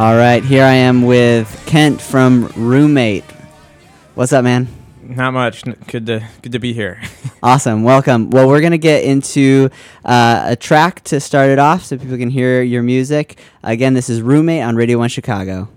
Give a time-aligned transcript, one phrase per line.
[0.00, 3.22] All right, here I am with Kent from Roommate.
[4.14, 4.66] What's up, man?
[5.02, 5.62] Not much.
[5.88, 7.02] Good to good to be here.
[7.42, 8.30] Awesome, welcome.
[8.30, 9.68] Well, we're gonna get into
[10.06, 13.38] uh, a track to start it off, so people can hear your music.
[13.62, 15.68] Again, this is Roommate on Radio One Chicago.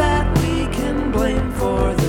[0.00, 1.99] that we can blame for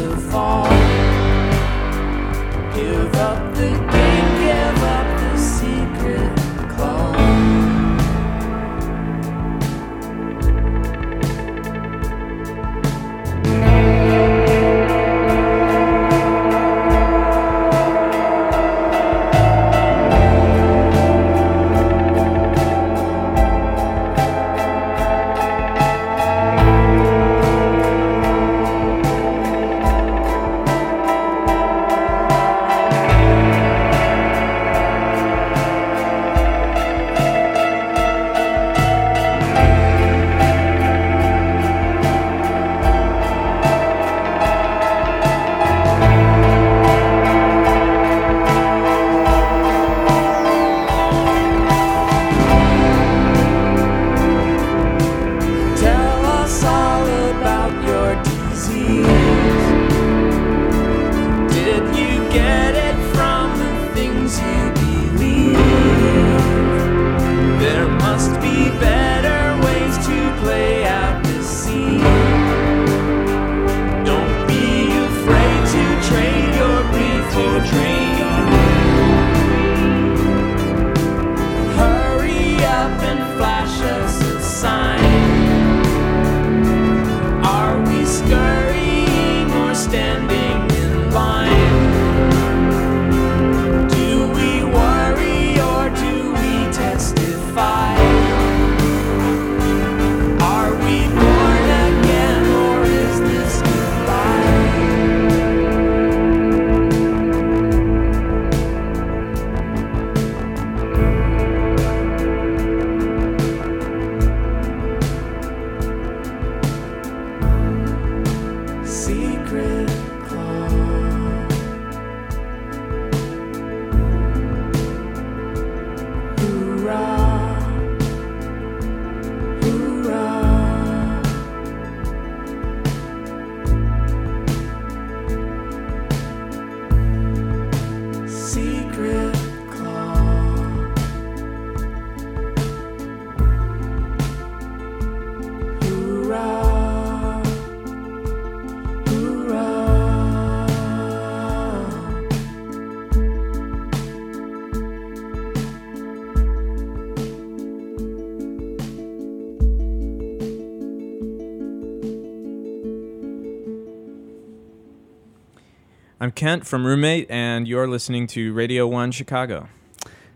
[166.21, 169.69] I'm Kent from Roommate, and you're listening to Radio 1 Chicago.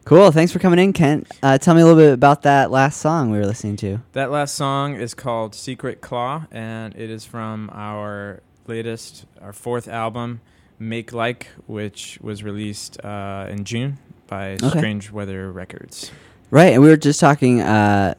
[0.03, 0.31] Cool.
[0.31, 1.31] Thanks for coming in, Kent.
[1.43, 3.99] Uh, tell me a little bit about that last song we were listening to.
[4.13, 9.87] That last song is called Secret Claw, and it is from our latest, our fourth
[9.87, 10.41] album,
[10.79, 14.69] Make Like, which was released uh, in June by Okay.
[14.79, 16.09] Strange Weather Records.
[16.49, 18.15] Right, and we were just talking uh,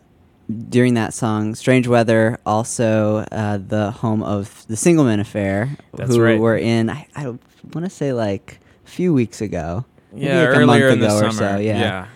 [0.69, 6.21] during that song, "Strange Weather," also uh, the home of the Singleman Affair, That's who
[6.23, 6.39] right.
[6.39, 6.91] were in.
[6.91, 9.85] I, I want to say like a few weeks ago.
[10.15, 11.29] Yeah, like a earlier month in the ago summer.
[11.29, 11.79] or so, yeah.
[11.81, 12.07] yeah.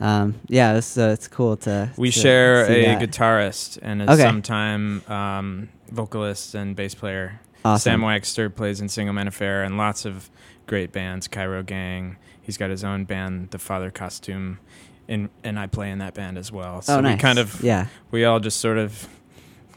[0.00, 1.90] Um, yeah, it's, uh, it's cool to.
[1.96, 3.00] We to share a that.
[3.00, 4.22] guitarist and a Okay.
[4.22, 7.40] sometime um, vocalist and bass player.
[7.64, 7.92] Awesome.
[7.92, 10.28] Sam Wagster plays in Singleman Affair and lots of
[10.66, 12.16] great bands, Cairo Gang.
[12.44, 14.58] He's got his own band, The Father Costume,
[15.08, 16.82] and and I play in that band as well.
[16.82, 17.16] So oh, nice.
[17.16, 19.08] we kind of yeah, we all just sort of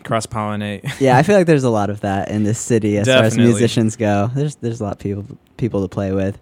[0.03, 0.83] cross pollinate.
[0.99, 1.17] yeah.
[1.17, 3.95] I feel like there's a lot of that in this city as far as musicians
[3.95, 4.29] go.
[4.35, 5.25] There's there's a lot of people
[5.55, 6.37] people to play with.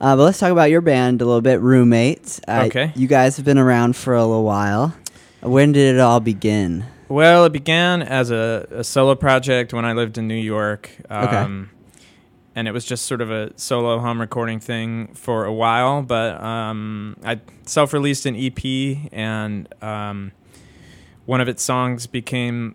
[0.00, 2.40] Uh, but let's talk about your band a little bit, Roommates.
[2.48, 2.92] Uh, Okay.
[2.96, 4.94] You guys have been around for a little while.
[5.42, 6.84] When did it all begin?
[7.08, 10.90] Well, it began as a, a solo project when I lived in New York.
[11.10, 11.66] Okay.
[12.56, 16.42] And it was just sort of a solo home recording thing for a while, but
[16.42, 20.32] um, I self released an EP, and um,
[21.26, 22.74] one of its songs became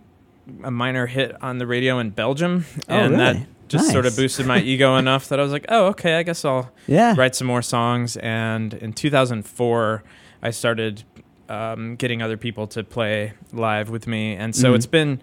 [0.63, 2.65] a minor hit on the radio in Belgium.
[2.87, 3.47] Oh, and that really?
[3.67, 6.45] just sort of boosted my ego enough that I was like, oh, okay, I guess
[6.45, 7.13] I'll Yeah.
[7.17, 8.15] write some more songs.
[8.17, 10.03] And in 2004,
[10.41, 11.03] I started
[11.49, 14.75] um, getting other people to play live with me, and so Mhm.
[14.75, 15.21] it's been.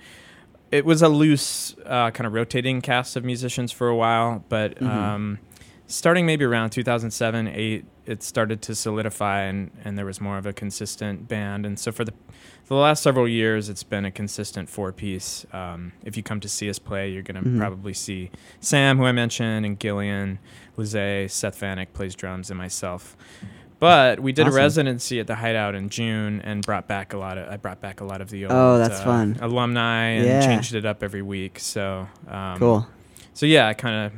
[0.73, 4.77] It was a loose, uh, kind of rotating cast of musicians for a while, but
[4.81, 4.87] Mhm.
[4.87, 5.39] um,
[5.87, 10.47] starting maybe around 2007, eight, it started to solidify, and, and there was more of
[10.47, 11.67] a consistent band.
[11.67, 12.13] And so for the
[12.65, 15.45] for the last several years, it's been a consistent four piece.
[15.53, 17.59] Um, if you come to see us play, you're going to Mhm.
[17.59, 18.31] probably see
[18.61, 20.39] Sam, who I mentioned, and Gillian,
[20.77, 23.17] Lizzie, Seth Vanek plays drums, and myself.
[23.83, 24.55] But we did Awesome.
[24.61, 27.49] a residency at the Hideout in June and brought back a lot of.
[27.49, 29.37] I brought back a lot of the old Oh, that's uh, fun.
[29.41, 30.47] alumni and Yeah.
[30.47, 31.59] changed it up every week.
[31.59, 32.87] So um, cool.
[33.35, 34.13] So yeah, I kind of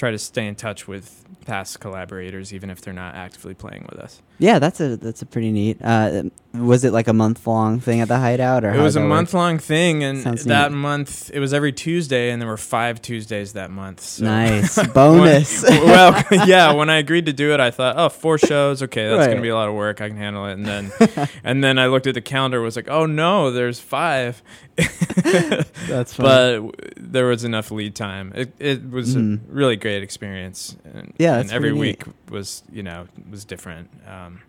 [0.00, 3.98] try to stay in touch with past collaborators, even if they're not actively playing with
[4.00, 4.20] us.
[4.38, 5.76] Yeah, that's a that's a pretty neat.
[5.82, 6.22] Uh,
[6.54, 9.34] was it like a month long thing at the Hideout, or It was a month
[9.34, 10.78] long thing, and Sounds that neat.
[10.78, 14.00] month it was every Tuesday, and there were five Tuesdays that month.
[14.00, 15.62] So Nice bonus.
[15.62, 16.72] When- well, yeah.
[16.72, 18.82] When I agreed to do it, I thought, oh, four shows.
[18.82, 19.28] Okay, that's Right.
[19.28, 20.00] gonna be a lot of work.
[20.00, 20.52] I can handle it.
[20.54, 20.90] And then,
[21.44, 22.62] and then I looked at the calendar.
[22.62, 24.42] Was like, oh no, there's five.
[24.76, 26.24] that's fun.
[26.72, 28.32] but there was enough lead time.
[28.34, 29.36] It it was Mhm.
[29.48, 30.76] a really great experience.
[30.94, 33.88] And, Yeah, and every week was you know was different.
[34.06, 34.40] Um,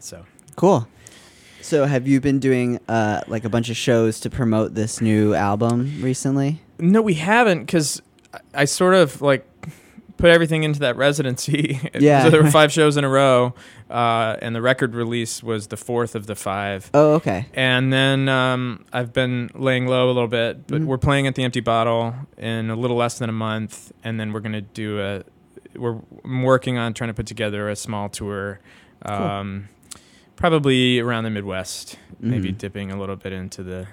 [0.00, 0.24] so
[0.56, 0.88] cool.
[1.60, 5.34] So, have you been doing uh, like a bunch of shows to promote this new
[5.34, 6.60] album recently?
[6.78, 8.02] no, we haven't because
[8.34, 9.46] I, I sort of like
[10.16, 11.80] put everything into that residency.
[11.98, 12.22] Yeah.
[12.24, 13.54] so there were five shows in a row,
[13.90, 16.90] uh, and the record release was the fourth of the five.
[16.94, 17.46] Oh, okay.
[17.54, 20.86] And then um, I've been laying low a little bit, but Mhm.
[20.86, 24.32] we're playing at the Empty Bottle in a little less than a month, and then
[24.32, 25.22] we're gonna do a.
[25.78, 28.60] We're I'm working on trying to put together a small tour,
[29.02, 29.68] um,
[30.36, 32.58] probably around the Midwest, maybe Mhm.
[32.58, 33.86] dipping a little bit into the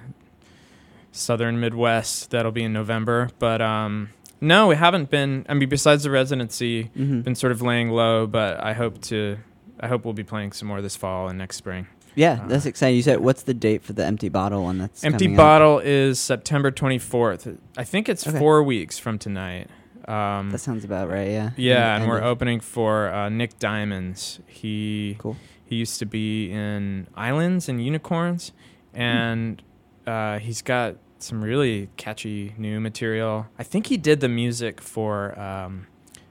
[1.12, 2.32] southern Midwest.
[2.32, 4.10] That'll be in November, but um,
[4.42, 5.46] no, we haven't been.
[5.48, 7.24] I mean, besides the residency, Mhm.
[7.24, 9.38] been sort of laying low, but I hope to.
[9.80, 11.88] I hope we'll be playing some more this fall and next spring.
[12.14, 12.98] Yeah, uh, that's exciting.
[12.98, 14.78] You said what's the date for the Empty Bottle one?
[14.78, 15.28] That's Empty?
[15.36, 17.58] Bottle is September 24th.
[17.78, 18.38] I think it's Okay.
[18.38, 19.70] four weeks from tonight.
[20.08, 21.30] Um, That sounds about right.
[21.30, 21.52] Yeah.
[21.56, 24.40] yeah, and End we're opening for uh, Nick Diamonds.
[24.46, 25.38] He Cool.
[25.64, 28.52] he used to be in Islands and Unicorns,
[28.94, 29.00] Hmm.
[29.02, 29.62] and
[30.06, 33.48] uh, he's got some really catchy new material.
[33.60, 35.88] I think he did the music for um,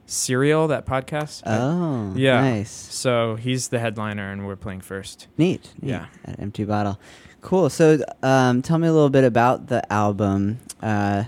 [0.07, 1.43] Serial, that podcast.
[1.47, 2.41] Oh, Yeah.
[2.41, 2.71] Nice.
[2.71, 5.29] So he's the headliner, and we're playing first.
[5.39, 5.71] Neat.
[5.81, 5.91] neat.
[5.91, 6.07] Yeah.
[6.25, 6.99] At Empty Bottle.
[7.41, 7.71] Cool.
[7.71, 10.59] So, um, tell me a little bit about the album.
[10.83, 11.25] Uh,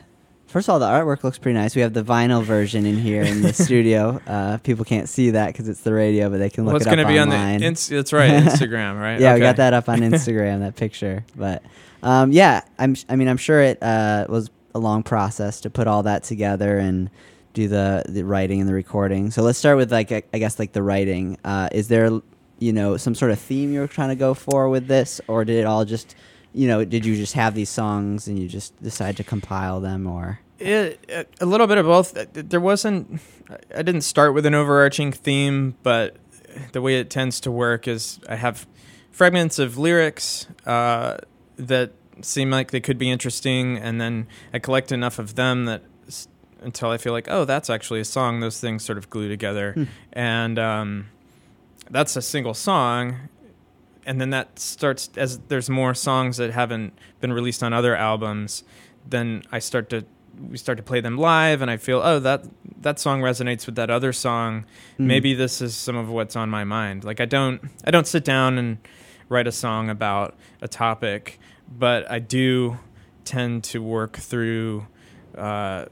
[0.47, 1.75] first of all, the artwork looks pretty nice.
[1.75, 4.21] We have the vinyl version in here in the studio.
[4.27, 6.87] Uh, people can't see that because it's the radio, but they can look well, it's
[6.87, 7.65] it up going to be on the.
[7.65, 9.21] Ins- that's right, Instagram, right?
[9.21, 11.25] yeah, we got that up on Instagram, that picture.
[11.35, 11.63] But
[12.03, 12.97] um, yeah, I'm.
[13.09, 16.79] I mean, I'm sure it uh, was a long process to put all that together
[16.79, 17.11] and
[17.55, 19.31] do the the writing and the recording.
[19.31, 21.39] So let's start with like I guess like the writing.
[21.45, 22.21] Uh, is there
[22.59, 25.45] you know some sort of theme you were trying to go for with this, or
[25.45, 26.15] did it all just
[26.53, 30.07] you know did you just have these songs and you just decide to compile them
[30.07, 30.41] or?
[30.59, 32.15] It, a little bit of both.
[32.33, 33.21] There wasn't.
[33.75, 36.17] I didn't start with an overarching theme, but
[36.71, 38.67] the way it tends to work is I have
[39.11, 41.19] fragments of lyrics uh,
[41.57, 45.83] that seem like they could be interesting, and then I collect enough of them that
[46.61, 48.39] until I feel like, oh, that's actually a song.
[48.41, 49.85] Those things sort of glue together, Hmm.
[50.13, 51.07] and um,
[51.91, 53.29] that's a single song.
[54.05, 58.65] And then that starts as there's more songs that haven't been released on other albums.
[59.09, 60.05] Then I start to
[60.51, 62.45] we start to play them live, and I feel, oh, that
[62.81, 64.65] that song resonates with that other song.
[64.99, 65.07] Mm.
[65.07, 67.05] Maybe this is some of what's on my mind.
[67.05, 68.79] Like I don't I don't sit down and
[69.29, 71.39] write a song about a topic,
[71.79, 72.79] but I do
[73.25, 74.87] tend to work through
[75.37, 75.87] uh,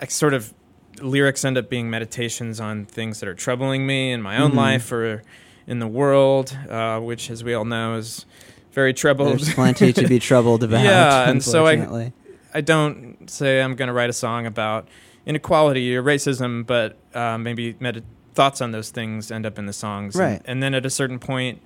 [0.00, 0.54] I sort of
[1.02, 4.56] lyrics end up being meditations on things that are troubling me in my own Mhm.
[4.56, 5.22] life or
[5.66, 8.24] in the world, uh, which, as we all know, is
[8.72, 9.30] very troubled.
[9.30, 10.84] There's plenty to be troubled about.
[10.84, 12.12] Yeah, and so I-
[12.54, 14.88] I don't say I'm going to write a song about
[15.26, 19.72] inequality or racism, but uh, maybe med- thoughts on those things end up in the
[19.72, 20.14] songs.
[20.14, 20.42] And- Right.
[20.44, 21.60] And, then at a certain point,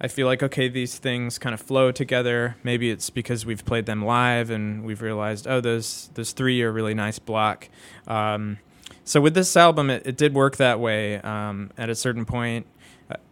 [0.00, 2.56] I feel like, okay, these things kind of flow together.
[2.62, 6.70] Maybe it's because we've played them live and we've realized, oh, those, those three are
[6.70, 7.68] really nice block.
[8.06, 8.58] Um,
[9.04, 11.16] so with this album, it, it did work that way.
[11.22, 12.66] Um, at a certain point,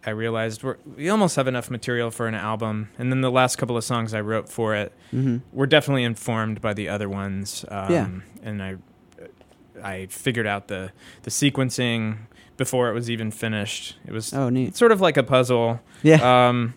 [0.05, 2.89] I- realized we're, we almost have enough material for an album.
[2.97, 5.41] And then the last couple of songs I wrote for it Mhm.
[5.51, 7.63] were definitely informed by the other ones.
[7.67, 8.07] Um, Yeah.
[8.41, 8.75] And I,
[9.83, 10.91] I figured out the
[11.23, 12.19] the sequencing
[12.57, 13.97] before it was even finished.
[14.05, 14.69] It was Oh, neat.
[14.69, 15.79] it's sort of like a puzzle.
[16.03, 16.47] Yeah.
[16.49, 16.73] Um,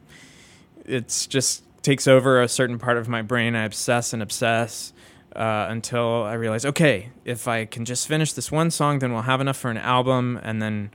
[0.85, 3.55] it's just takes over a certain part of my brain.
[3.55, 4.93] I obsess and obsess
[5.37, 9.23] uh, until I realize, okay, if I can just finish this one song, then we'll
[9.23, 10.91] have enough for an album, and then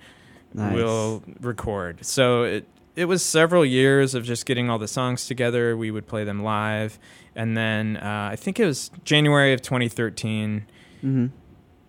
[0.53, 0.73] nice.
[0.75, 2.05] we'll record.
[2.05, 5.75] So it it was several years of just getting all the songs together.
[5.75, 6.99] We would play them live,
[7.35, 10.65] and then uh, I think it was January of 2013.
[11.03, 11.29] Mhm.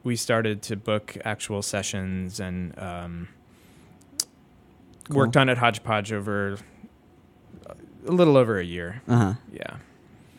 [0.05, 3.29] We started to book actual sessions and um,
[5.09, 5.17] Cool.
[5.19, 6.57] worked on it hodgepodge over
[8.07, 9.03] a little over a year.
[9.09, 9.35] Uh-huh.
[9.53, 9.77] Yeah.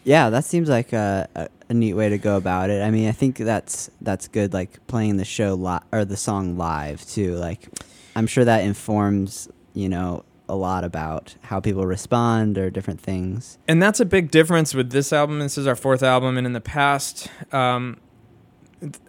[0.04, 2.82] Yeah, that seems like a, a, a neat way to go about it.
[2.84, 4.54] I mean, I think that's that's good.
[4.54, 7.36] Like playing the show li- or the song live too.
[7.36, 7.68] Like,
[8.16, 13.58] I'm sure that informs you know a lot about how people respond or different things.
[13.68, 15.40] and that's a big difference with this album.
[15.40, 17.98] This is our fourth album, and in the past, um,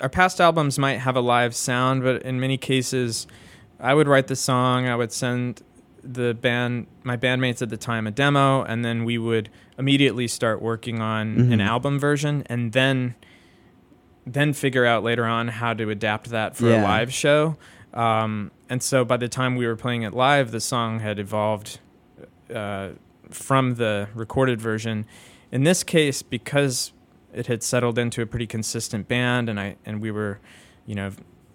[0.01, 3.27] our past albums might have a live sound, but in many cases,
[3.81, 5.63] I would write the song, I would send
[6.03, 10.63] the band, my bandmates at the time, a demo, and then we would immediately start
[10.63, 11.67] working on an Mhm.
[11.67, 13.15] album version, and then
[14.29, 17.57] then figure out later on how to adapt that for a live show.
[17.95, 21.79] Um, and so by the time we were playing it live, the song had evolved
[22.53, 22.89] uh,
[23.31, 25.07] from the recorded version.
[25.53, 26.93] In this case, because
[27.37, 30.39] it had settled into a pretty consistent band, and I and we were,
[30.87, 31.13] you know,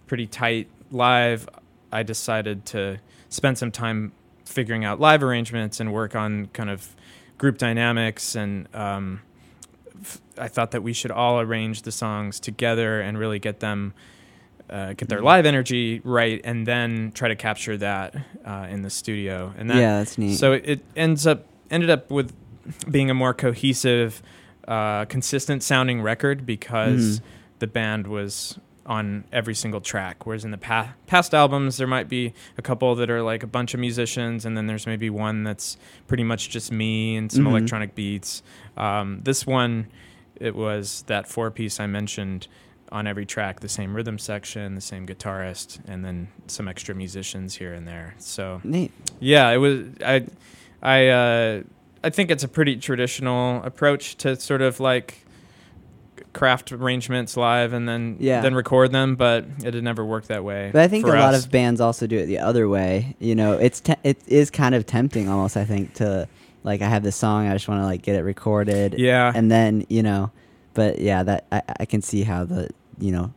[0.07, 1.47] pretty tight live,
[1.91, 4.11] I decided to spend some time
[4.45, 6.95] figuring out live arrangements and work on kind of
[7.37, 8.67] group dynamics and.
[8.75, 9.21] Um,
[10.37, 13.93] I thought that we should all arrange the songs together and really get them
[14.69, 15.23] uh, get their Mhm.
[15.25, 19.53] live energy right, and then try to capture that uh, in the studio.
[19.57, 20.35] And that, yeah, that's neat.
[20.37, 22.31] so it, it ends up ended up with
[22.89, 24.23] being a more cohesive,
[24.67, 27.23] uh, consistent sounding record because Mhm.
[27.59, 30.25] the band was on every single track.
[30.25, 33.47] Whereas in the pa- past albums, there might be a couple that are like a
[33.47, 35.77] bunch of musicians, and then there's maybe one that's
[36.07, 37.49] pretty much just me and some Mhm.
[37.51, 38.41] electronic beats.
[38.77, 39.87] Um, this one,
[40.35, 42.47] it was that four piece I mentioned
[42.91, 47.55] on every track, the same rhythm section, the same guitarist, and then some extra musicians
[47.55, 48.15] here and there.
[48.17, 48.91] So neat.
[49.19, 49.85] yeah, it was.
[50.03, 50.25] I,
[50.81, 51.63] I, uh,
[52.03, 55.25] I think it's a pretty traditional approach to sort of like
[56.33, 58.41] craft arrangements live and then Yeah.
[58.41, 60.69] then record them, but it had never worked that way.
[60.71, 63.15] But I think a lot of bands also do it the other way.
[63.19, 65.57] You know, it's te- it is kind of tempting almost.
[65.57, 66.27] I think to
[66.63, 68.95] like I have this song, I just want to like get it recorded.
[68.97, 70.31] yeah, and then you know
[70.73, 73.33] but yeah that I, I can see how the you know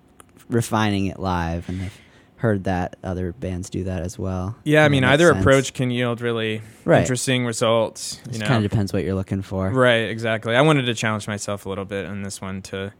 [0.49, 1.99] refining it live and i've
[2.45, 4.85] heard that other bands do that as well yeah.
[4.85, 5.41] I mean, either sense.
[5.41, 7.01] approach can yield really Right.
[7.01, 8.21] interesting results.
[8.31, 10.55] You it kind of depends what you're looking for Right, exactly.
[10.55, 12.93] I wanted to challenge myself a little bit on this one to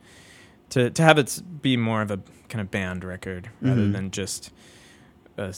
[0.71, 3.93] to to have it be more of a kind of band record rather Mhm.
[3.93, 4.51] than just
[5.37, 5.53] a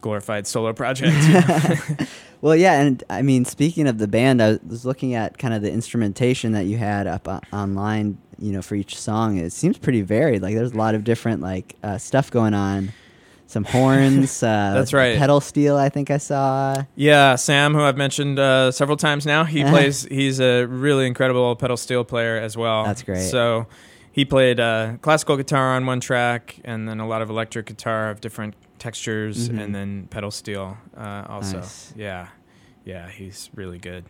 [0.00, 1.14] glorified solo project.
[2.42, 5.62] well yeah and i mean speaking of the band i was looking at kind of
[5.62, 9.78] the instrumentation that you had up o- online you know for each song it seems
[9.78, 12.92] pretty varied like there's a lot of different like uh, stuff going on
[13.46, 15.18] some horns uh That's right.
[15.18, 19.44] pedal steel i think i saw yeah, Sam, who I've mentioned uh, several times now,
[19.44, 20.04] he plays.
[20.04, 22.84] He's a really incredible pedal steel player as well.
[22.84, 23.28] That's great.
[23.30, 23.66] So
[24.12, 28.10] he played uh, classical guitar on one track, and then a lot of electric guitar
[28.10, 29.60] of different textures, Mhm.
[29.62, 31.58] and then pedal steel uh, also.
[31.58, 31.92] Nice.
[31.96, 32.28] Yeah,
[32.84, 34.04] yeah, he's really good.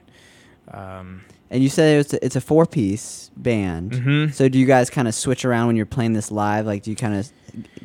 [0.71, 3.93] Um, And you said it's a, it's a four piece band.
[3.93, 4.35] mhm.
[4.35, 6.67] So do you guys kind of switch around when you're playing this live?
[6.67, 7.31] Like, do you kind of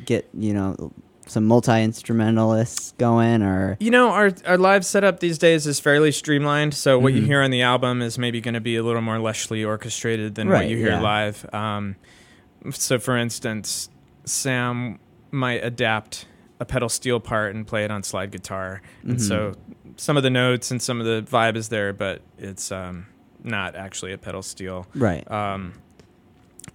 [0.04, 0.92] get you know
[1.26, 6.10] some multi instrumentalists going, or You know, our our live setup these days is fairly
[6.10, 6.74] streamlined.
[6.74, 7.26] So what you Mhm.
[7.26, 10.48] hear on the album is maybe going to be a little more lushly orchestrated than
[10.48, 11.00] what you hear yeah.
[11.00, 11.46] live.
[11.54, 11.94] Um,
[12.72, 13.88] so, for instance,
[14.24, 14.98] Sam
[15.30, 16.26] might adapt
[16.58, 19.20] a pedal steel part and play it on slide guitar, and Mhm.
[19.20, 19.54] so
[19.96, 23.06] some of the notes and some of the vibe is there, but it's um,
[23.44, 24.86] not actually a pedal steel.
[24.94, 25.28] right?
[25.30, 25.74] Um,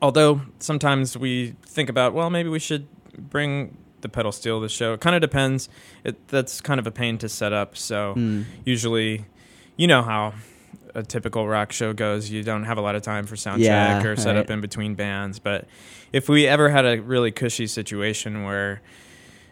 [0.02, 4.70] although sometimes we think about, well, maybe we should bring the pedal steel to the
[4.70, 4.94] show.
[4.94, 5.70] It kind of depends.
[6.04, 7.76] It, that's kind of a pain to set up.
[7.78, 8.46] So Mm.
[8.66, 9.26] usually,
[9.78, 10.34] you know how
[10.94, 12.30] a typical rock show goes.
[12.30, 14.54] You don't have a lot of time for sound Yeah, check or set up right.
[14.56, 15.40] in between bands.
[15.40, 15.68] But
[16.14, 18.82] if we ever had a really cushy situation where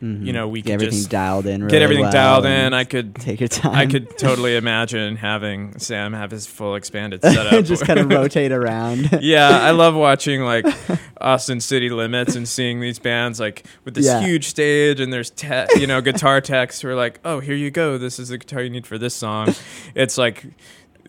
[0.03, 0.25] Mhm.
[0.25, 3.15] you know, we get everything dialed in, really get everything well dialed in, I could
[3.15, 3.74] take your time.
[3.75, 7.63] I could totally imagine having Sam have his full expanded setup.
[7.63, 9.19] just kind of rotate around.
[9.22, 10.65] yeah, I love watching like
[11.22, 14.19] Austin City Limits and seeing these bands like with this Yeah.
[14.22, 17.72] huge stage and there's te- you know guitar techs who are like, "Oh, here you
[17.72, 17.98] go.
[17.98, 19.55] This is the guitar you need for this song."
[19.95, 20.43] It's like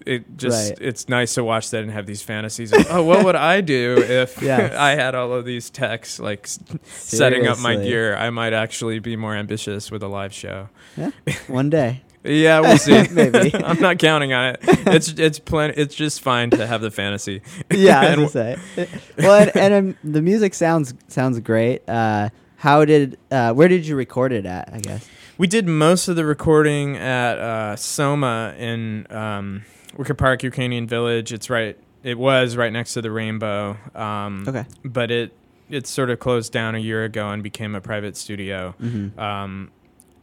[0.07, 0.79] it just Right.
[0.81, 3.97] it's nice to watch that and have these fantasies of, "Oh, what would I do
[4.07, 4.75] if Yes.
[4.75, 8.17] I had all of these techs like s- setting up my gear?
[8.17, 10.69] I might actually be more ambitious with a live show."
[11.47, 12.03] One day.
[12.27, 13.07] Yeah, we'll see.
[13.13, 13.55] Maybe.
[13.55, 14.59] I'm not counting on it.
[14.63, 15.75] It's it's plenty.
[15.77, 17.43] It's just fine to have the fantasy.
[17.71, 18.89] Yeah, I And was gonna say.
[19.19, 21.87] Well, and, and um, the music sounds sounds great.
[21.87, 24.71] Uh, how did uh, where did you record it at?
[24.73, 25.07] I guess.
[25.37, 29.65] We did most of the recording at uh, Soma in um,
[29.99, 31.33] Wicker Park, Ukrainian Village.
[31.33, 31.79] It's right.
[32.03, 33.97] It was right next to the Rainbo.
[33.97, 34.65] Um, Okay.
[34.85, 35.33] But it
[35.71, 38.75] it sort of closed down a year ago and became a private studio.
[38.81, 39.19] Mm-hmm.
[39.19, 39.71] Um,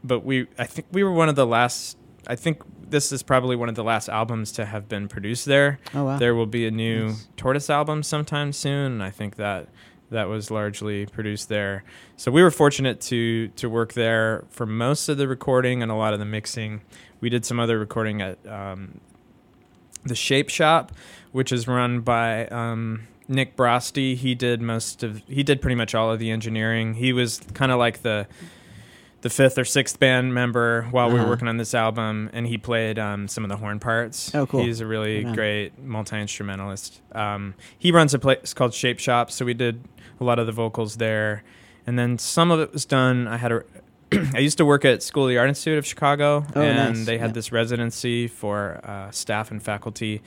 [0.04, 1.98] but we, I think we were one of the last.
[2.28, 5.80] I think this is probably one of the last albums to have been produced there.
[5.96, 6.18] Oh wow.
[6.18, 7.28] There will be a new Nice.
[7.38, 9.68] Tortoise album sometime soon, and I think that
[10.12, 11.84] that was largely produced there.
[12.18, 15.96] So we were fortunate to to work there for most of the recording and a
[15.96, 16.82] lot of the mixing.
[17.22, 19.00] We did some other recording at um,
[20.04, 20.92] the Shape Shop,
[21.32, 24.16] which is run by um, Nick Broste.
[24.18, 26.96] He did most of he did pretty much all of the engineering.
[26.96, 28.28] He was kind of like the
[29.22, 31.30] the fifth or sixth band member while we were Uh-huh.
[31.30, 34.34] working on this album, and he played um, some of the horn parts.
[34.34, 34.64] Oh, cool.
[34.64, 35.34] He's a really on.
[35.34, 37.00] great multi instrumentalist.
[37.14, 39.84] Um, he runs a place called Shape Shop, so we did
[40.20, 41.44] a lot of the vocals there,
[41.86, 43.28] and then some of it was done.
[43.28, 43.64] I had a
[44.34, 47.06] I used to work at School of the Art Institute of Chicago, Oh, and nice.
[47.06, 47.34] they had Yeah.
[47.34, 50.22] this residency for uh, staff and faculty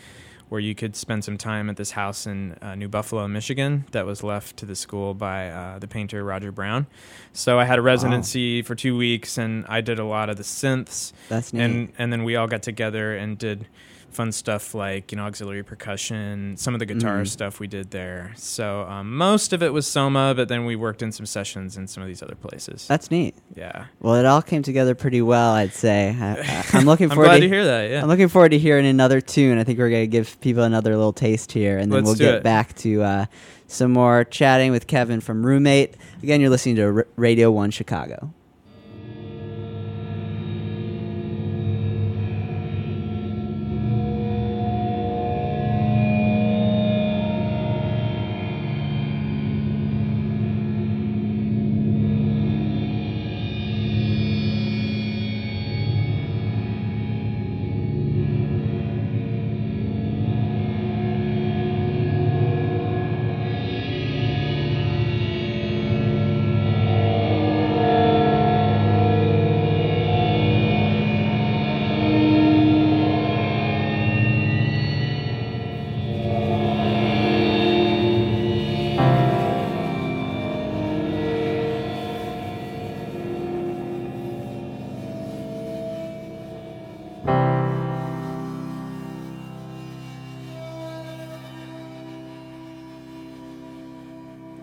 [0.48, 4.06] where you could spend some time at this house in uh, New Buffalo, Michigan, that
[4.06, 6.86] was left to the school by uh, the painter Roger Brown.
[7.32, 10.42] So I had a residency for two weeks, and I did a lot of the
[10.44, 11.62] synths, That's neat.
[11.62, 13.66] and and then we all got together and did
[14.14, 17.28] fun stuff like you know auxiliary percussion, some of the guitar Mm.
[17.28, 18.32] stuff we did there.
[18.36, 21.86] So um, most of it was Soma, but then we worked in some sessions in
[21.86, 22.86] some of these other places.
[22.88, 23.34] That's neat.
[23.54, 26.16] yeah, Well, it all came together pretty well, I'd say.
[26.18, 27.90] I, I'm looking I'm forward glad to, to hear that.
[27.90, 28.02] Yeah.
[28.02, 29.58] I'm looking forward to hearing another tune.
[29.58, 32.34] I think we're gonna give people another little taste here, and then Let's we'll get
[32.36, 32.42] it.
[32.42, 33.26] back to uh,
[33.66, 35.94] some more chatting with Kevin from Roommate.
[36.22, 38.32] Again, you're listening to R- Radio One Chicago.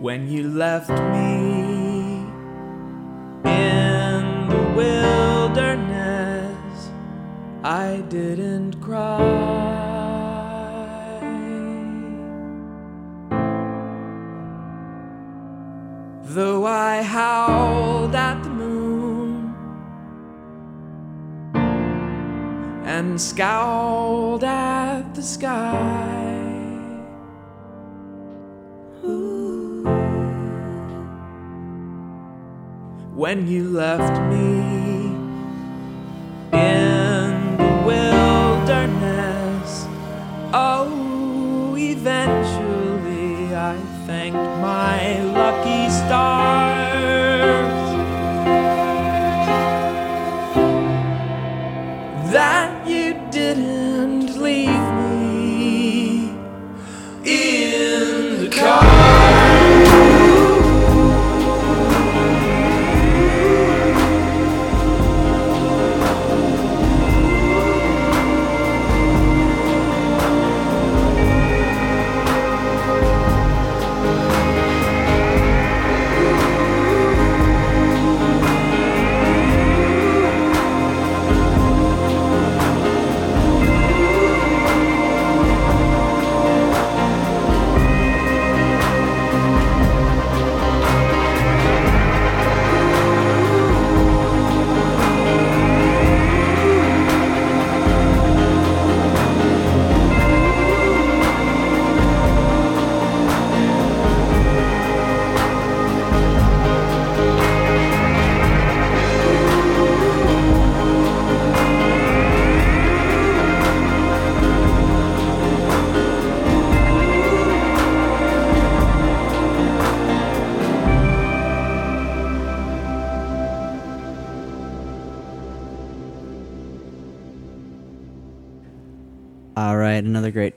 [0.02, 2.26] When you left me
[3.46, 6.90] in the wilderness,
[7.64, 9.20] I didn't cry.
[16.24, 19.54] Though I howled at the moon
[22.86, 26.11] and scowled at the sky.
[33.32, 34.81] When you left me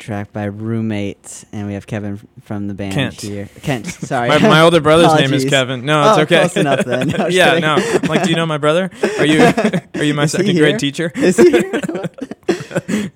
[0.05, 3.21] track by Roommates, and we have Kevin from the band Kent.
[3.21, 3.49] here.
[3.63, 4.29] Kent, sorry.
[4.29, 5.85] My, my older brother's name is Kevin.
[5.85, 6.39] No, it's Oh, okay.
[6.41, 7.09] close enough then.
[7.19, 7.63] No, yeah, kidding.
[7.63, 7.75] no.
[7.77, 8.91] I'm like, do you know my brother?
[9.19, 9.41] Are you
[9.95, 11.11] are you my Is second grade teacher?
[11.15, 11.73] Is he here?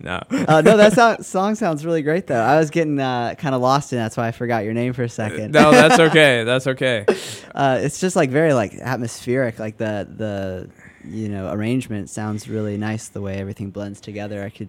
[0.01, 0.23] no.
[0.31, 2.41] uh, no, that sound, song sounds really great though.
[2.41, 3.99] I was getting uh, kind of lost in.
[3.99, 5.53] That's why I forgot your name for a second.
[5.53, 6.45] No, that's okay.
[6.45, 7.05] That's okay.
[7.55, 9.59] uh, it's just like very like atmospheric.
[9.59, 10.71] Like the the
[11.09, 13.09] you know arrangement sounds really nice.
[13.09, 14.43] The way everything blends together.
[14.43, 14.69] I could.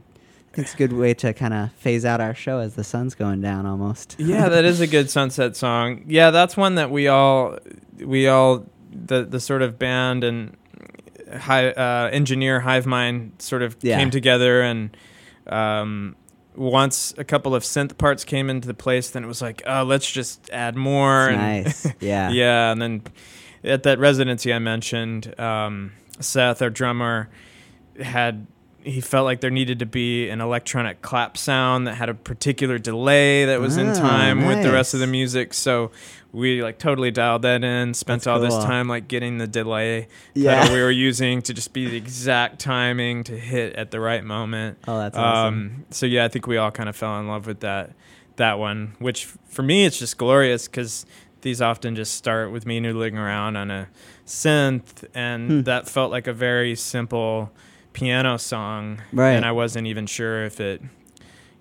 [0.55, 3.41] It's a good way to kind of phase out our show as the sun's going
[3.41, 4.15] down almost.
[4.19, 6.03] Yeah, that is a good sunset song.
[6.07, 7.57] Yeah, that's one that we all
[8.03, 10.57] we all the the sort of band and
[11.39, 13.99] hi, uh, engineer hive mind sort of Yeah.
[13.99, 14.95] came together and
[15.47, 16.15] um,
[16.55, 19.83] once a couple of synth parts came into the place, then it was like, oh,
[19.83, 21.31] let's just add more.
[21.31, 21.87] Nice.
[21.99, 22.29] Yeah.
[22.31, 23.03] yeah, and then
[23.63, 27.29] at that residency I mentioned, um, Seth, our drummer,
[28.01, 28.45] had
[28.83, 32.77] he felt like there needed to be an electronic clap sound that had a particular
[32.77, 35.53] delay that was in Ah, time with the rest of the music.
[35.53, 35.91] So
[36.31, 37.93] we like totally dialed that in.
[37.93, 40.61] Spent That's all this time like getting the delay Yeah.
[40.61, 44.23] pedal we were using to just be the exact timing to hit at the right
[44.23, 44.77] moment.
[44.87, 45.53] Oh, that's awesome.
[45.53, 47.91] Um, so yeah, I think we all kind of fell in love with that
[48.37, 48.95] that one.
[48.99, 51.05] Which for me, it's just glorious because
[51.41, 53.87] these often just start with me noodling around on a
[54.25, 55.61] synth, and Hmm.
[55.63, 57.51] that felt like a very simple
[57.93, 59.01] piano song.
[59.11, 59.31] Right.
[59.33, 60.81] And I wasn't even sure if it,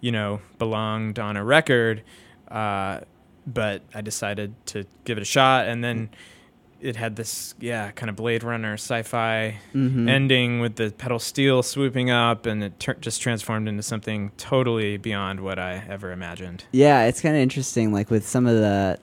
[0.01, 2.03] you know, belonged on a record.
[2.49, 3.01] Uh,
[3.47, 6.11] but I decided to give it a shot, and then.
[6.81, 10.09] It had this, yeah, kind of Blade Runner sci-fi Mhm.
[10.09, 14.97] ending with the pedal steel swooping up, and it tur just transformed into something totally
[14.97, 16.63] beyond what I ever imagined.
[16.71, 17.93] Yeah, it's kind of interesting.
[17.93, 18.97] Like with some of the,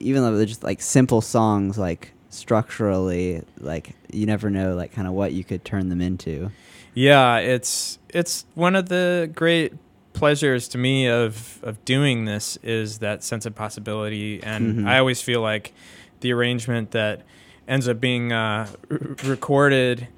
[0.00, 5.06] even though they're just like simple songs, like structurally, like you never know, like kind
[5.08, 6.50] of what you could turn them into.
[6.94, 9.72] Yeah, it's it's one of the great
[10.12, 14.86] pleasures to me of of doing this is that sense of possibility, and Mhm.
[14.88, 15.72] I always feel like
[16.20, 17.22] the arrangement that
[17.68, 20.08] ends up being uh, r- recorded,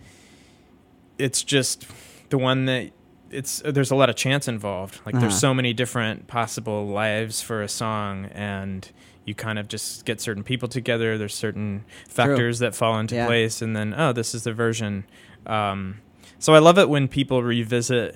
[1.18, 1.86] it's just
[2.30, 2.90] the one that
[3.30, 5.00] it's there's a lot of chance involved.
[5.06, 5.22] Like Uh-huh.
[5.22, 8.88] there's so many different possible lives for a song, and
[9.24, 11.16] you kind of just get certain people together.
[11.18, 13.26] There's certain factors that fall into Yeah.
[13.26, 15.04] place, and then oh, this is the version.
[15.46, 15.98] Um,
[16.38, 18.14] so I love it when people revisit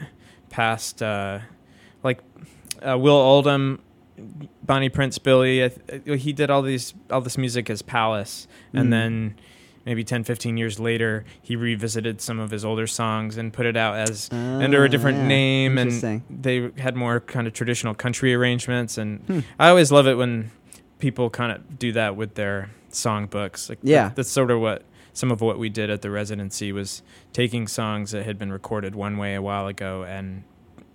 [0.50, 1.40] past, uh,
[2.02, 2.20] like
[2.86, 3.80] uh, Will Oldham,
[4.62, 5.64] Bonnie Prince Billy.
[5.64, 8.90] I th- he did all these all this music as Palace, and Mm.
[8.90, 9.34] then
[9.86, 13.76] maybe 10, 15 years later, he revisited some of his older songs and put it
[13.76, 15.26] out as under a different yeah.
[15.26, 18.96] name, and they had more kind of traditional country arrangements.
[18.98, 19.40] And Hmm.
[19.58, 20.50] I always love it when
[20.98, 23.68] people kind of do that with their songbooks.
[23.68, 24.04] Like, Yeah.
[24.08, 27.68] that- that's sort of what some of what we did at the residency was taking
[27.68, 30.42] songs that had been recorded one way a while ago, and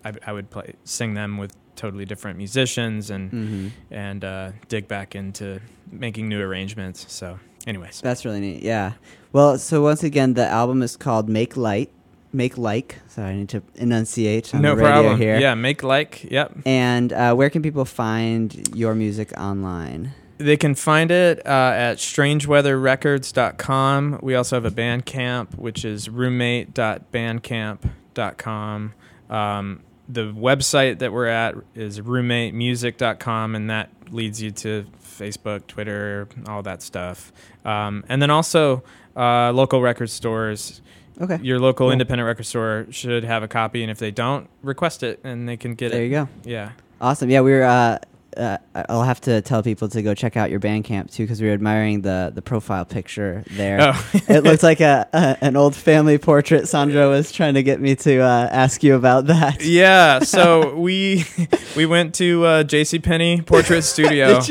[0.03, 3.71] I, I would play sing them with totally different musicians and Mhm.
[3.91, 7.05] and uh, dig back into making new arrangements.
[7.09, 8.63] So, anyways, That's really neat.
[8.63, 8.93] Yeah.
[9.31, 11.89] Well, so once again, the album is called Make Light.
[12.33, 12.97] Make Like.
[13.07, 15.17] So I need to enunciate on no the radio problem.
[15.17, 15.39] here.
[15.39, 16.25] Yeah, make like.
[16.29, 16.57] Yep.
[16.65, 20.11] And uh, where can people find your music online?
[20.37, 24.19] They can find it uh, at strangeweatherrecords.com.
[24.21, 28.93] We also have a Bandcamp, which is roommate.bandcamp.com.
[29.29, 34.85] Um, the website that we're at is roommatemusic.com, and that leads you to
[35.19, 37.31] Facebook, Twitter, all that stuff.
[37.65, 38.83] Um, and then also
[39.15, 40.81] uh, local record stores.
[41.21, 41.37] Okay.
[41.41, 41.91] Your local Cool.
[41.91, 45.57] independent record store should have a copy, and if they don't, request it, and they
[45.57, 46.09] can get there it.
[46.09, 46.49] There you go.
[46.49, 46.71] Yeah.
[47.01, 47.29] Awesome.
[47.29, 47.63] Yeah, we were.
[47.63, 47.99] Uh,
[48.37, 51.47] uh, I'll have to tell people to go check out your Bandcamp too, because we
[51.47, 53.79] were admiring the the profile picture there.
[53.81, 54.11] Oh.
[54.29, 56.67] it looks like a, a an old family portrait.
[56.67, 59.63] Sandra was trying to get me to uh, ask you about that.
[59.69, 61.25] Yeah, so we
[61.75, 62.99] we went to uh, J.C.
[62.99, 64.41] Penney Portrait Studio,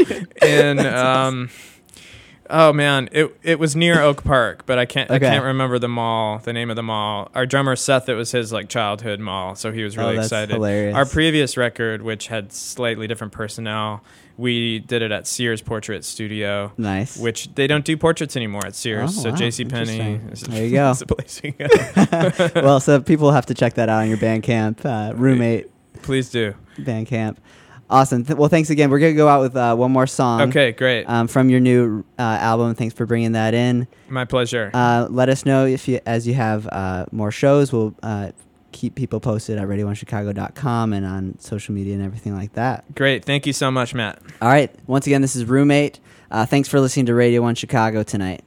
[0.41, 1.51] and um,
[2.51, 5.27] oh man, it it was near Oak Park, but I can't Okay.
[5.27, 7.31] I can't remember the mall, the name of the mall.
[7.35, 10.27] Our drummer Seth, it was his like childhood mall, so he was Oh, really that's
[10.29, 10.55] excited.
[10.55, 10.95] hilarious.
[10.97, 14.03] Our previous record, which had slightly different personnel,
[14.37, 16.73] we did it at Sears Portrait Studio.
[16.77, 17.17] Nice.
[17.19, 19.37] Which they don't do portraits anymore at Sears, Oh, so wow.
[19.37, 19.65] J.C.
[19.65, 19.99] Penney.
[19.99, 20.55] Interesting.
[20.55, 20.91] There you go.
[20.93, 22.61] is the place to go.
[22.63, 25.67] well, so people have to check that out on your Bandcamp, uh, roommate
[26.03, 26.55] Please do.
[26.79, 27.37] Bandcamp.
[27.91, 28.25] Awesome.
[28.25, 28.91] Th- well, thanks again.
[28.91, 30.43] We're gonna go out with uh, one more song.
[30.43, 31.05] Okay, great.
[31.05, 32.75] Um, from your new uh, album.
[32.75, 33.87] Thanks for bringing that in.
[34.09, 34.71] My pleasure.
[34.75, 37.73] Uh, let us know if you, as you have uh, more shows.
[37.73, 38.33] We'll uh,
[38.73, 42.85] keep people posted at radio1chicago.com and on social media and everything like that.
[42.95, 43.25] Great.
[43.25, 44.21] Thank you so much, Matt.
[44.43, 44.75] All right.
[44.87, 45.99] Once again, this is Roommate.
[46.31, 48.43] Uh, thanks for listening to Radio 1 Chicago tonight.